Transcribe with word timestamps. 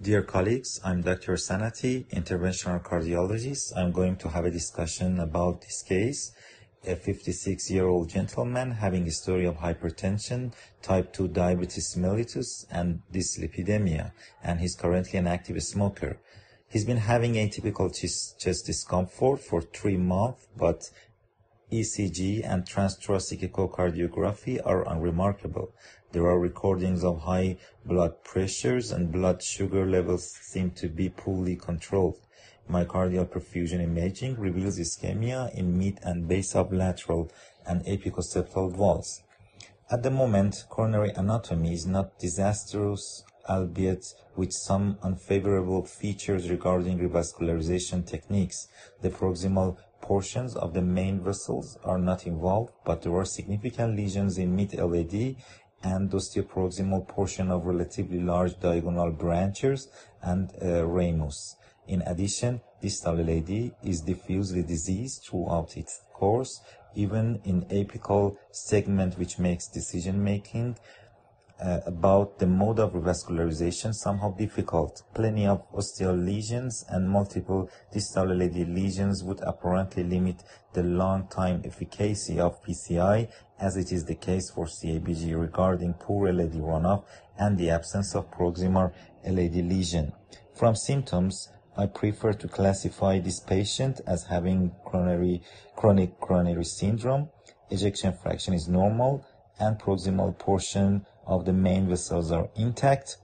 Dear 0.00 0.22
colleagues, 0.22 0.80
I'm 0.84 1.02
Dr. 1.02 1.32
Sanati, 1.32 2.06
interventional 2.10 2.80
cardiologist. 2.80 3.76
I'm 3.76 3.90
going 3.90 4.14
to 4.18 4.28
have 4.28 4.44
a 4.44 4.50
discussion 4.50 5.18
about 5.18 5.62
this 5.62 5.82
case. 5.82 6.30
A 6.86 6.94
56 6.94 7.68
year 7.68 7.88
old 7.88 8.08
gentleman 8.08 8.70
having 8.70 9.02
a 9.02 9.06
history 9.06 9.44
of 9.44 9.56
hypertension, 9.56 10.52
type 10.82 11.12
2 11.12 11.26
diabetes 11.26 11.96
mellitus, 11.96 12.64
and 12.70 13.02
dyslipidemia, 13.12 14.12
and 14.40 14.60
he's 14.60 14.76
currently 14.76 15.18
an 15.18 15.26
active 15.26 15.60
smoker. 15.64 16.20
He's 16.68 16.84
been 16.84 16.98
having 16.98 17.32
atypical 17.32 17.92
chest 17.92 18.66
discomfort 18.66 19.40
for 19.40 19.62
three 19.62 19.96
months, 19.96 20.46
but 20.56 20.90
ECG 21.70 22.42
and 22.50 22.64
transthoracic 22.64 23.40
echocardiography 23.46 24.58
are 24.64 24.88
unremarkable. 24.88 25.70
There 26.12 26.26
are 26.26 26.38
recordings 26.38 27.04
of 27.04 27.20
high 27.20 27.58
blood 27.84 28.24
pressures 28.24 28.90
and 28.90 29.12
blood 29.12 29.42
sugar 29.42 29.84
levels 29.84 30.30
seem 30.30 30.70
to 30.72 30.88
be 30.88 31.10
poorly 31.10 31.56
controlled. 31.56 32.20
Myocardial 32.70 33.26
perfusion 33.26 33.82
imaging 33.82 34.36
reveals 34.38 34.78
ischemia 34.78 35.54
in 35.54 35.78
mid 35.78 35.98
and 36.02 36.26
base 36.26 36.54
lateral 36.54 37.30
and 37.66 37.84
apicoseptal 37.84 38.74
valves. 38.74 39.22
At 39.90 40.02
the 40.02 40.10
moment, 40.10 40.64
coronary 40.68 41.12
anatomy 41.16 41.74
is 41.74 41.86
not 41.86 42.18
disastrous, 42.18 43.24
albeit 43.48 44.14
with 44.36 44.52
some 44.52 44.98
unfavorable 45.02 45.84
features 45.84 46.50
regarding 46.50 46.98
revascularization 46.98 48.06
techniques. 48.06 48.68
The 49.00 49.08
proximal 49.10 49.78
portions 50.00 50.56
of 50.56 50.74
the 50.74 50.82
main 50.82 51.20
vessels 51.20 51.78
are 51.84 51.98
not 51.98 52.26
involved, 52.26 52.72
but 52.84 53.02
there 53.02 53.14
are 53.16 53.24
significant 53.24 53.96
lesions 53.96 54.38
in 54.38 54.54
mid-LAD 54.54 55.36
and 55.82 56.10
ostioproximal 56.10 57.06
portion 57.06 57.50
of 57.50 57.64
relatively 57.64 58.20
large 58.20 58.58
diagonal 58.58 59.10
branches 59.10 59.88
and 60.22 60.52
uh, 60.62 60.84
ramus. 60.86 61.56
In 61.86 62.02
addition, 62.02 62.60
distal 62.82 63.16
LAD 63.16 63.72
is 63.82 64.00
diffusely 64.02 64.62
diseased 64.62 65.24
throughout 65.24 65.76
its 65.76 66.00
course, 66.12 66.60
even 66.94 67.40
in 67.44 67.62
apical 67.66 68.36
segment 68.50 69.18
which 69.18 69.38
makes 69.38 69.68
decision 69.68 70.22
making 70.22 70.76
uh, 71.60 71.80
about 71.86 72.38
the 72.38 72.46
mode 72.46 72.78
of 72.78 72.92
revascularization 72.92 73.94
somehow 73.94 74.32
difficult. 74.34 75.02
Plenty 75.14 75.46
of 75.46 75.62
ostial 75.72 76.16
lesions 76.16 76.84
and 76.88 77.08
multiple 77.08 77.68
distal 77.92 78.26
LAD 78.26 78.56
lesions 78.68 79.24
would 79.24 79.40
apparently 79.40 80.04
limit 80.04 80.44
the 80.72 80.82
long-time 80.82 81.62
efficacy 81.64 82.38
of 82.38 82.62
PCI 82.62 83.28
as 83.58 83.76
it 83.76 83.90
is 83.90 84.04
the 84.04 84.14
case 84.14 84.50
for 84.50 84.66
CABG 84.66 85.38
regarding 85.38 85.94
poor 85.94 86.32
LAD 86.32 86.52
runoff 86.52 87.04
and 87.38 87.58
the 87.58 87.70
absence 87.70 88.14
of 88.14 88.30
proximal 88.30 88.92
LAD 89.24 89.56
lesion. 89.56 90.12
From 90.54 90.76
symptoms, 90.76 91.48
I 91.76 91.86
prefer 91.86 92.32
to 92.32 92.48
classify 92.48 93.20
this 93.20 93.38
patient 93.38 94.00
as 94.06 94.24
having 94.24 94.70
coronary, 94.84 95.42
chronic 95.76 96.18
coronary 96.18 96.64
syndrome. 96.64 97.30
Ejection 97.70 98.12
fraction 98.12 98.54
is 98.54 98.68
normal 98.68 99.24
and 99.60 99.78
proximal 99.78 100.36
portion 100.38 101.06
of 101.28 101.44
the 101.44 101.52
main 101.52 101.88
vessels 101.88 102.32
are 102.32 102.48
intact. 102.56 103.18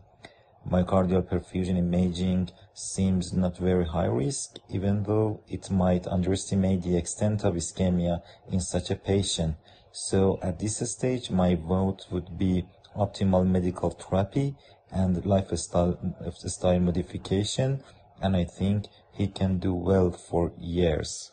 Myocardial 0.70 1.22
perfusion 1.22 1.76
imaging 1.76 2.50
seems 2.74 3.32
not 3.32 3.56
very 3.56 3.86
high 3.86 4.06
risk, 4.06 4.58
even 4.68 5.02
though 5.02 5.40
it 5.48 5.70
might 5.70 6.06
underestimate 6.06 6.82
the 6.82 6.96
extent 6.96 7.44
of 7.44 7.54
ischemia 7.54 8.22
in 8.50 8.60
such 8.60 8.90
a 8.90 8.96
patient. 8.96 9.56
So 9.90 10.38
at 10.42 10.58
this 10.58 10.78
stage, 10.90 11.30
my 11.30 11.54
vote 11.54 12.06
would 12.10 12.38
be 12.38 12.66
optimal 12.96 13.46
medical 13.46 13.90
therapy 13.90 14.54
and 14.90 15.24
lifestyle, 15.26 15.98
lifestyle 16.20 16.80
modification, 16.80 17.82
and 18.22 18.36
I 18.36 18.44
think 18.44 18.86
he 19.12 19.28
can 19.28 19.58
do 19.58 19.74
well 19.74 20.10
for 20.10 20.52
years. 20.58 21.32